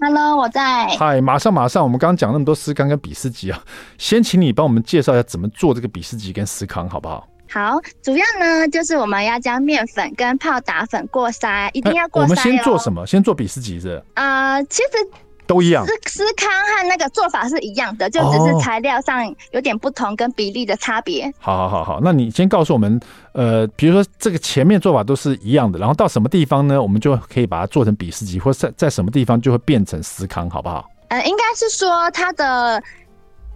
[0.00, 0.86] ？Hello，我在。
[0.96, 3.62] 嗨，马上马上，我们刚刚讲那么多思康跟比斯吉啊，
[3.98, 7.26] 先请你帮我们介绍一下怎么做这个比斯吉跟思康，好不好？
[7.50, 12.28] 好，主要呢就是我们要将面粉跟泡打粉过筛，一定要过筛、哦。
[12.28, 13.06] 我们先做什么？
[13.06, 14.02] 先做比斯吉是？
[14.14, 15.27] 呃，其实。
[15.48, 21.24] 都一样，司司康和那个做法是一样的，就只是材料上有点不同跟比例的差别。
[21.24, 21.32] 哦。
[21.40, 23.00] 好好好好，那你先告诉我们，
[23.32, 26.80] 呃，比如说这个前面做法都是一样的，然后到什么地方呢？
[26.80, 30.84] 我们就可以把它做成比斯吉，或者在在什么地方就会变成司康，好不好？
[31.08, 32.82] 呃，应该是说它的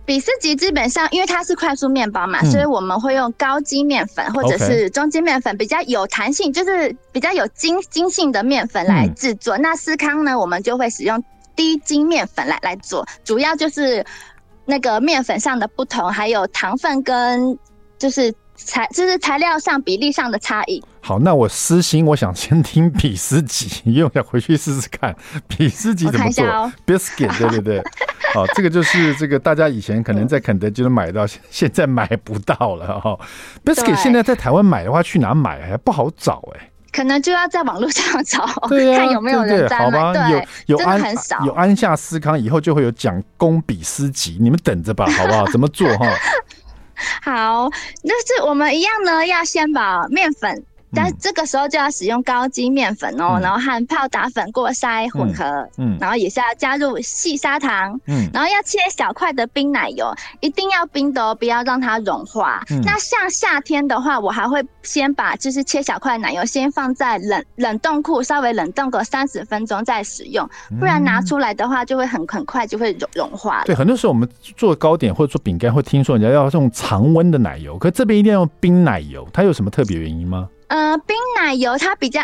[0.07, 9.59] 比斯吉基本上，因为它是快速面包嘛，嗯，所以我们会用高筋面粉或者是中筋面粉，比较有弹性，就是比较有筋筋性的面粉来制作。
[9.59, 9.63] 嗯。
[9.63, 11.23] 那司康呢，我们就会使用。
[11.57, 14.05] 低筋面粉来来做，主要就是
[14.65, 17.59] 那个面粉上的不同，还有糖分跟
[17.99, 20.83] 就是材就是材料上比例上的差异。
[21.01, 25.15] 好，那我私心我想先听比斯吉，因为我想回去试试看
[25.49, 26.47] 比斯吉 怎么做。
[26.47, 27.83] 哦、biscuit 对对对，
[28.33, 33.19] 好，这个就是这个大家以前可能在肯德基都买到，现在买不到了哈。
[33.65, 36.72] biscuit 现在在台湾买的话，去哪买还不好找哎、欸。
[36.93, 45.47] 可能就要在网络上 找，对啊、看有没有人在好吧，有有安很少有安下思康，以后就会有讲公比斯吉，你们等着吧，好不好？
[45.51, 46.07] 怎么做哈？
[47.23, 47.69] 好，
[48.05, 50.65] 那是我们一样呢，要先把面粉。
[50.95, 55.45] 但是这个时候就要使用高筋面粉哦、嗯，然后和泡打粉过筛混合，
[55.79, 60.07] 嗯，嗯，然后也是要加入细砂糖，嗯，然后要切小块的冰奶油，
[60.41, 62.63] 一定要冰的哦，不要让它融化。
[62.71, 73.65] 嗯、那像夏天的话，我还会先把就是切小块奶油先放在冷冷冻库，稍微冷冻个三十分钟再使用，不然拿出来的话就会很很快就会融融化了。
[73.65, 80.49] 对，很多时候我们做糕点或者做饼干会听说人家要用常温的奶油，可这边一定要用冰奶油，它有什么特别原因吗？
[80.73, 82.23] 呃，冰奶油它比较，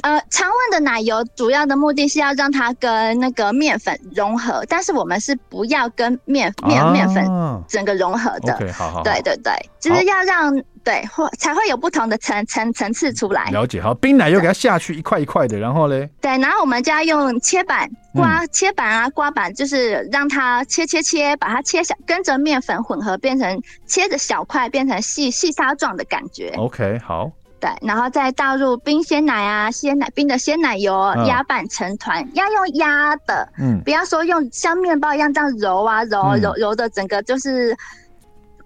[0.00, 7.24] 呃，常温的奶油主要的目的是要让它跟那个面粉融合，但是我们是不要跟面面面粉
[7.68, 8.52] 整个融合的。
[8.54, 9.02] Okay, 好好好。
[9.04, 13.48] 对对对，就是要让对或才会有不同的层层层次出来。
[13.50, 16.10] 了解，好，冰奶油给它下去一块一块的，然后嘞？
[16.20, 26.52] 对，然后我们就要用切板刮、嗯、切板啊刮板，就是让它切切切，把它切小，跟着面粉混合变成切着小块，变成细细沙状的感觉。
[26.56, 27.30] OK，好。
[27.60, 30.92] 对，然后再倒入冰鲜奶啊，鲜奶冰的鲜奶油，
[31.26, 37.76] 压拌成团，要用压的，嗯，不要说用像面包一样这样揉啊揉、嗯、揉揉的，整个就是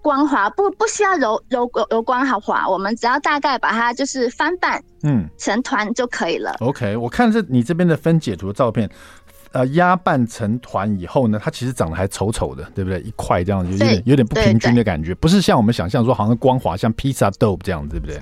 [0.01, 6.55] 光滑，不不需要揉揉揉光好滑，我们只要大概把它就是翻拌，嗯，成团就可以了。
[6.59, 8.87] 嗯、OK，我看这你这边的分解图的照片，
[9.53, 12.99] 呃，压拌成团以后呢，它其实长得还丑丑的，对不对？
[13.01, 18.21] 一块这样子，有点有点不平均的感觉，不是像我们想象说好像光滑，像披萨豆这样子，对不对？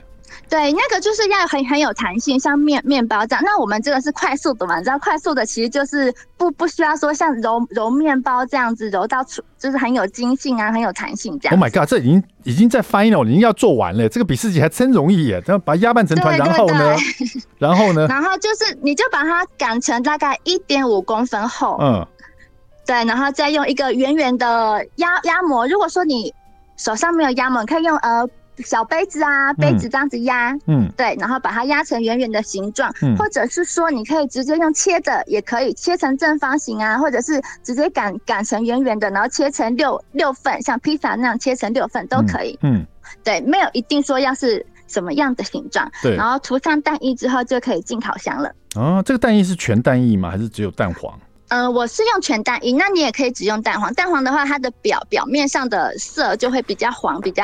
[0.50, 3.44] 对，那个就是要很很有弹性，像面面包这样。
[3.46, 4.78] 那我们这个是快速的嘛？
[4.78, 11.58] 你知道快速的其实就是不不需要说像揉揉面包这样子揉到出，就是很有筋性啊，很有弹性这样。
[11.58, 14.10] Oh my god，这已经已经在 final，已经要做完了。
[14.10, 16.96] 这个比自己还真容易耶，然后把它压拌成团，然后呢，
[17.58, 22.06] 然后呢， 然后就是你就把它擀成大概一点五公分厚，嗯，
[22.86, 25.68] 对，然后再用一个圆圆的压压模。
[25.68, 26.34] 如果说你
[26.78, 28.28] 手上没有压模，你可以用呃。
[28.62, 42.86] 小杯子啊，杯子这样子压，嗯，对，然后把它压成圆圆的形状，嗯，或者是说你可以直接用切的，也可以切成正方形啊，或者是直接擀擀成圆圆的，然后切成六六份，像披萨那样切成六份都可以，嗯，嗯，
[43.24, 48.52] 对，没有一定说要是什么样的形状，对，然后涂上蛋液之后就可以进烤箱了。
[48.76, 50.32] 哦，这个蛋液是全蛋液吗？
[50.32, 51.18] 还是只有蛋黄？
[51.52, 53.94] 嗯、呃，我是用全蛋一，那你也可以只用蛋黄。
[53.94, 57.44] 蛋黄的话，它的表表面上的色就会比较黄，比较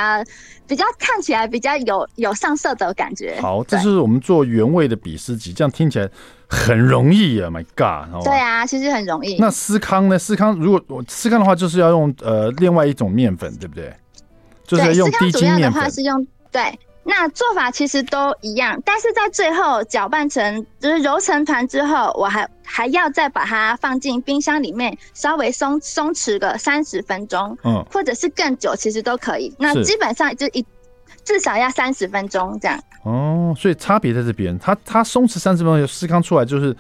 [0.66, 3.38] 比较看起来比较有有上色的感觉。
[3.42, 6.10] 好，这是我们做原味的比斯吉，这样听起来
[6.48, 9.38] 很容易啊！My God，对啊，其实很容易。
[9.40, 10.18] 那司康呢？
[10.18, 13.94] 司康如果我司康的话，就是要用呃另外一种面粉，对不对？
[14.66, 15.74] 就是用低筋面粉。
[15.74, 16.80] 的话是用对。
[17.10, 29.56] 那做法其实都一样，但是在最后搅拌成就是揉成团之后，我还还要再把它放进冰箱里面，稍微松松弛个三十分钟，嗯，或者是更久，其实都可以。
[29.58, 30.66] 那基本上就一
[31.24, 32.78] 至少要三十分钟这样。
[33.04, 36.76] 哦，所以差别在这边，它它松弛三十分钟，司康出来就是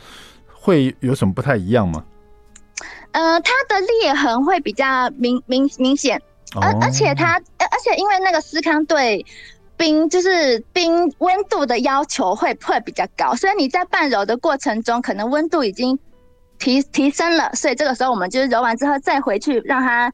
[0.53, 2.03] 会有什么不太一样吗？
[3.13, 6.21] 呃，它的裂痕会比较明明明显，
[6.59, 9.25] 而、哦、而且它而且因为那个司康对。
[9.77, 15.97] 冰就是冰温度的要求会会比较高，所以你在半揉的过程中，可能温度已经
[16.57, 20.11] 提提升了，所以这个时候我们就是揉完之后再回去让它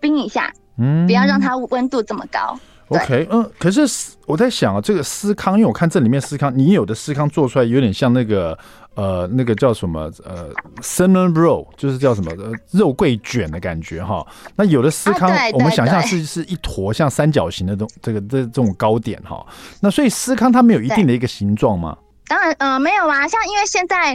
[0.00, 2.58] 冰一下，嗯，不要让它温度这么高。
[2.92, 3.82] OK，嗯，可是
[4.26, 8.58] 我在想啊，这个司康，因为我看这里面司康，你有的司康做出来有点像那个。
[8.94, 10.12] 呃，那个叫什么？
[10.22, 10.50] 呃
[10.82, 12.30] ，cinnamon roll，就是叫什么？
[12.32, 14.22] 呃，肉桂卷的感觉哈。
[14.54, 19.46] 那有的司康，啊、我们想象是是一坨像三角形的东，这个这这种糕点哈。
[19.80, 21.96] 那所以司康它没有一定的一个形状吗？
[22.26, 23.26] 当然，呃，没有啊。
[23.26, 24.14] 像因为现在。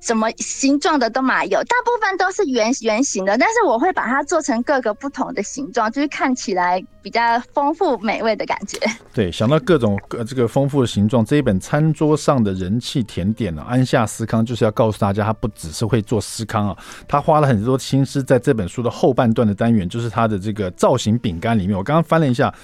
[0.00, 7.20] 什么形状的都嘛有，大部分都是圆圆形的，但是我会把它做成各个不同的形状，就是看起来比较
[7.52, 8.78] 丰富美味的感觉。
[9.12, 21.76] 对，想到各种各这个丰富的形状，这一本餐桌上的人气甜点呢、安夏司康就是要告诉大家，他不只是会做司康啊，他花了很多心思在这本书的后半段的单元，就是他的这个造型饼干里面。
[21.76, 22.54] 我刚刚翻了一下。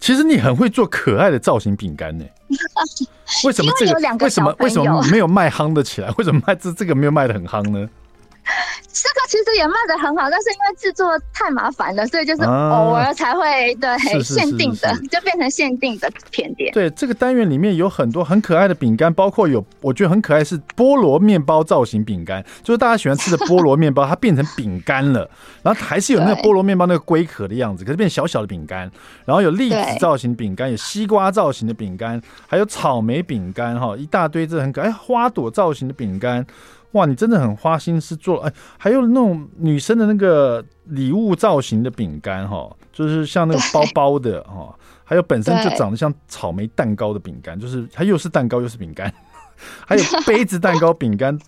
[0.00, 2.24] 其实你很会做可爱的造型饼干呢，
[3.44, 3.92] 为什么这个
[4.24, 6.10] 为什么为什么没有卖夯的起来？
[6.18, 7.88] 为什么卖这这个没有卖的很夯呢？
[8.92, 16.72] 这个其实也卖的很好，但是因为制作太麻烦了，所以就是偶尔才会、啊、对限定的，就变成限定的甜点。
[16.72, 25.28] 对，这个单元里面有很多很可爱的饼干，包括有我觉得很可爱是菠萝面包造型饼干，就是大家喜欢吃的菠萝面包，它变成饼干了，
[25.62, 28.90] 然后还是有那个菠萝面包那个龟壳的样子，可是变小小的饼干。
[29.24, 36.46] 然后有栗子造型饼干，有西瓜造型的饼干，还有草莓饼干，哈，一大堆这很可爱花朵造型的饼干。
[36.94, 49.12] 哇，你真的很花心思做，哎，还有那种女生的那个礼物造型的饼干哈，就是像那个包包的哈，还有本身就长得像草莓蛋糕的饼干，就是它又是蛋糕又是饼干，
[49.86, 51.38] 还有杯子蛋糕饼干，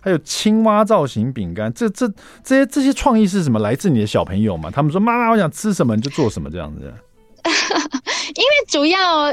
[0.00, 2.08] 还有青蛙造型饼干，这这
[2.42, 3.58] 这些这些创意是什么？
[3.60, 4.70] 来自你的小朋友吗？
[4.70, 6.82] 他们说妈妈，我想吃什么你就做什么这样子。
[8.34, 9.32] 因为主要。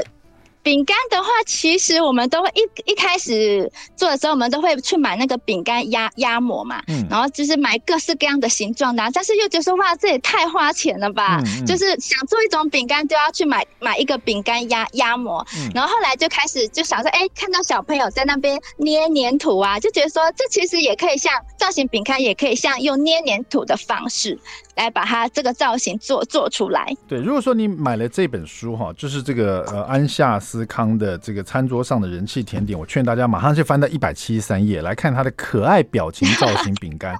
[0.62, 24.38] 饼干的话，其实我们都会一一开始做的时候，我们都会去买那个饼干压压模嘛，嗯，然后就是买各式各样的形状的，但是又觉得说哇，这也太花钱了吧，嗯嗯，就是想做一种饼干就要去买买一个饼干压压模，嗯，然后后来就开始就想说，哎，看到小朋友在那边捏黏土啊，就觉得说这其实也可以像造型饼干，也可以像用捏黏土的方式。
[24.74, 26.90] 来把它这个造型做做出来。
[27.06, 37.16] 对，如果说你买了这本书哈，就是这个呃安夏司康的这个餐桌上的人气甜点，我劝大家马上就翻到一百七十三页来看它的可爱表情造型饼干。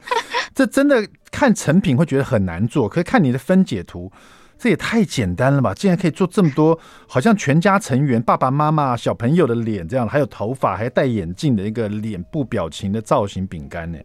[0.55, 4.13] 这真的看成品会觉得很难做，可是看你的分解图，
[4.59, 5.73] 这也太简单了吧！
[5.73, 13.99] 竟然可以做这么多，好像全家成员爸爸妈妈、小朋友的脸这样，还有头发，还戴眼镜的一个脸部表情的造型饼干呢。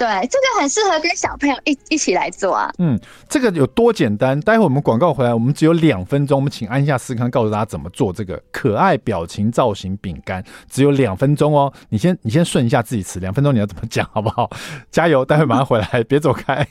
[0.00, 2.72] 对，这个很适合跟小朋友一一起来做啊。
[2.78, 4.40] 嗯，这个有多简单？
[4.40, 11.70] 待会我们广告回来，我们只有两分钟，我们请安夏思康告诉大家怎么做这个可爱表情造型饼干，只有两分钟哦。
[11.90, 14.50] 你先，你先顺一下自己词，两分钟你要怎么讲，好不好？
[14.90, 15.22] 加油！
[15.22, 16.66] 待会马上回来， 别走开。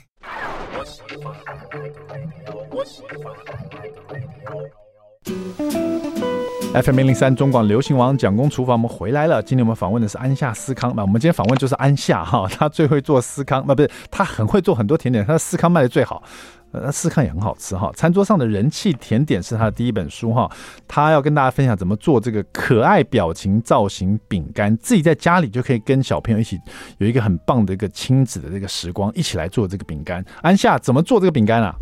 [6.72, 9.42] FM 零零三中广流行王蒋公厨房，我们回来了。
[9.42, 16.22] 今天我们访问的是安夏司康，那我们今天访问就是安夏哈， 他最会做司康，那不是他很会做很多甜点，他的司康卖的最好，
[16.70, 17.90] 呃，司康也很好吃哈。
[17.96, 20.48] 餐桌上的人气甜点是他的第一本书哈，
[20.86, 26.56] 他要跟大家分享怎么做这个可爱表情造型饼干，自己在家里就可以跟小朋友一起
[26.98, 30.24] 有一个很棒的一个亲子的这个时光，一起来做这个饼干。
[30.40, 31.74] 安夏怎么做这个饼干啊？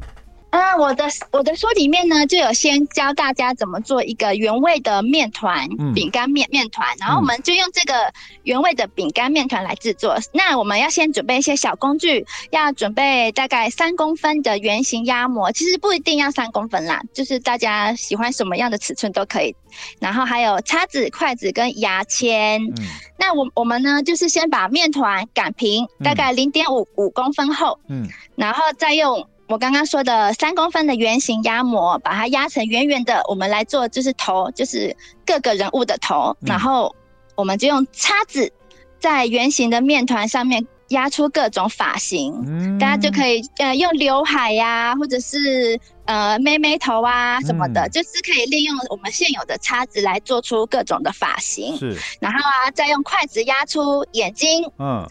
[0.50, 8.10] 呃，我的我的书里面呢，就有先教大家怎么做一个原味的面团，饼干面面团，然后我们就用这个
[8.44, 10.16] 原味的饼干面团来制作。
[10.32, 19.54] 那我们要先准备一些小工具，要准备大概三公分的圆形压模，其实不一定要三公分啦，就是大家喜欢什么样的尺寸都可以。
[20.00, 22.62] 然后还有叉子、筷子跟牙签。
[22.62, 22.74] 嗯、
[23.18, 27.78] 那我我们呢，就是先把面团擀平，大概零点五五公分厚。
[27.90, 29.28] 嗯，然后再用。
[29.48, 34.94] 我刚刚说的三公分的圆形压模，把它压成圆圆的，我们来做就是头，就是
[35.24, 36.94] 各个人物的头，嗯、然后
[37.34, 38.52] 我们就用叉子
[39.00, 51.74] 在圆形的面团上面压出各种发型，嗯、大家就可以呃用刘海呀、啊，或者是呃妹妹头啊什么的，嗯、就是可以利用我们现有的叉子来做出各种的发型。
[51.78, 55.08] 是，然后啊再用筷子压出眼睛，嗯，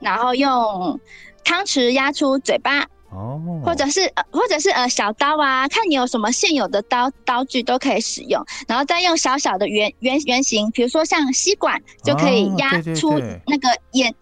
[0.00, 0.98] 然后用
[1.44, 2.84] 汤匙压出嘴巴。
[3.10, 14.14] 哦，或者是呃，或者是呃，小刀啊，看你有什么现有的刀刀具都可以使用，然后再用小小的圆圆圆形，比如说像吸管，就可以压出那个眼，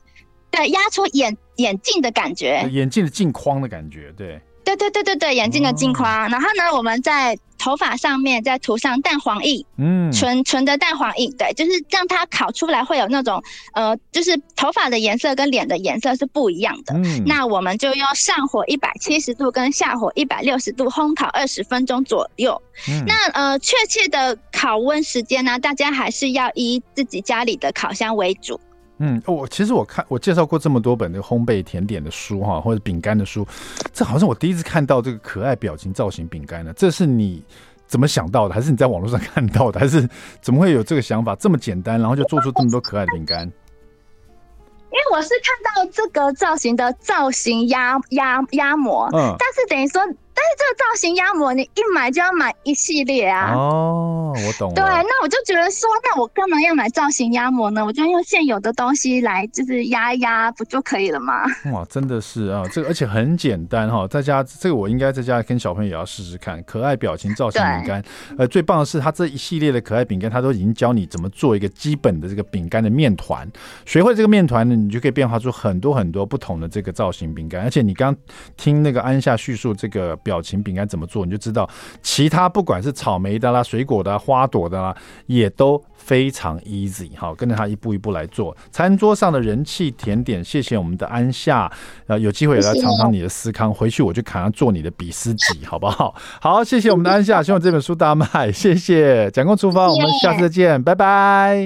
[0.51, 4.41] 对，压出眼眼镜的感觉，眼镜的镜框的感觉，对。
[4.67, 13.41] 对对对对对，眼镜的镜框，哦、然后呢，我们在头发上面再涂上蛋黄液，嗯，纯纯的蛋黄液，对，就是让它烤出来会有那种，
[13.75, 16.95] 呃，就是头发的颜色跟脸的颜色是不一样的。
[16.95, 22.61] 嗯，那我们就用上火一百七十度跟下火一百六十度烘烤二十分钟左右。
[22.89, 28.61] 嗯，那呃，确切的烤温时间呢，大家还是要以自己家里的烤箱为主。
[28.99, 33.47] 嗯，我其实我看我介绍过这么多本的烘焙甜点的书哈，或者饼干的书，
[33.93, 36.73] 这好像我第一次看到这个可爱表情造型饼干呢。
[36.75, 37.45] 这是你
[37.87, 38.55] 怎么想到的？
[38.55, 39.79] 还是你在网络上 看到的？
[39.79, 40.09] 还是
[40.41, 41.35] 怎么会有这个想法？
[41.35, 43.43] 这么简单，然后就做出这么多可爱的饼干？
[43.43, 50.01] 因为我是看到这个造型的造型压压压模，嗯，但是等于说。
[50.37, 53.55] 但是这个造型压模，你一买就要买一系列啊！
[53.55, 54.75] 哦，我懂了。
[54.75, 57.83] 对，那我就觉得说，那我干嘛要买造型压模呢？
[57.83, 61.45] 我就用现有的东西来，就是压一压，不就可以了吗？
[61.73, 66.63] 哇，真的是啊，这个而且很简单哈，在家这个我应该在家跟小朋友也要试试看。
[66.65, 68.05] 可爱表情造型饼干，
[68.37, 73.51] 呃，最棒的是它这一系列的可爱饼干，它都已经教你怎么做一个基本的这个饼干的面团。
[73.87, 77.63] 学会这个面团呢，你就可以变化出很多很多不同的这个造型饼干。
[77.63, 78.15] 而且你刚
[78.55, 80.15] 听那个安夏叙述这个。
[80.27, 81.71] 表情饼干怎么做，你就知道。
[82.03, 84.97] 其他不管是草莓的啦、水果的、花朵的啦，
[85.27, 87.11] 也都非常 easy。
[87.17, 88.57] 好，跟着他一步一步来做。
[88.73, 91.71] 餐桌上的人气甜点，谢谢我们的安夏。
[92.09, 96.13] 呃，有机会也来尝尝你的司康，回去我就看他做你的比斯吉，好不好？
[96.43, 98.51] 好，谢谢我们的安夏，希望这本书大卖。
[98.51, 101.57] 谢谢蒋公厨房，我们下次再见，拜拜。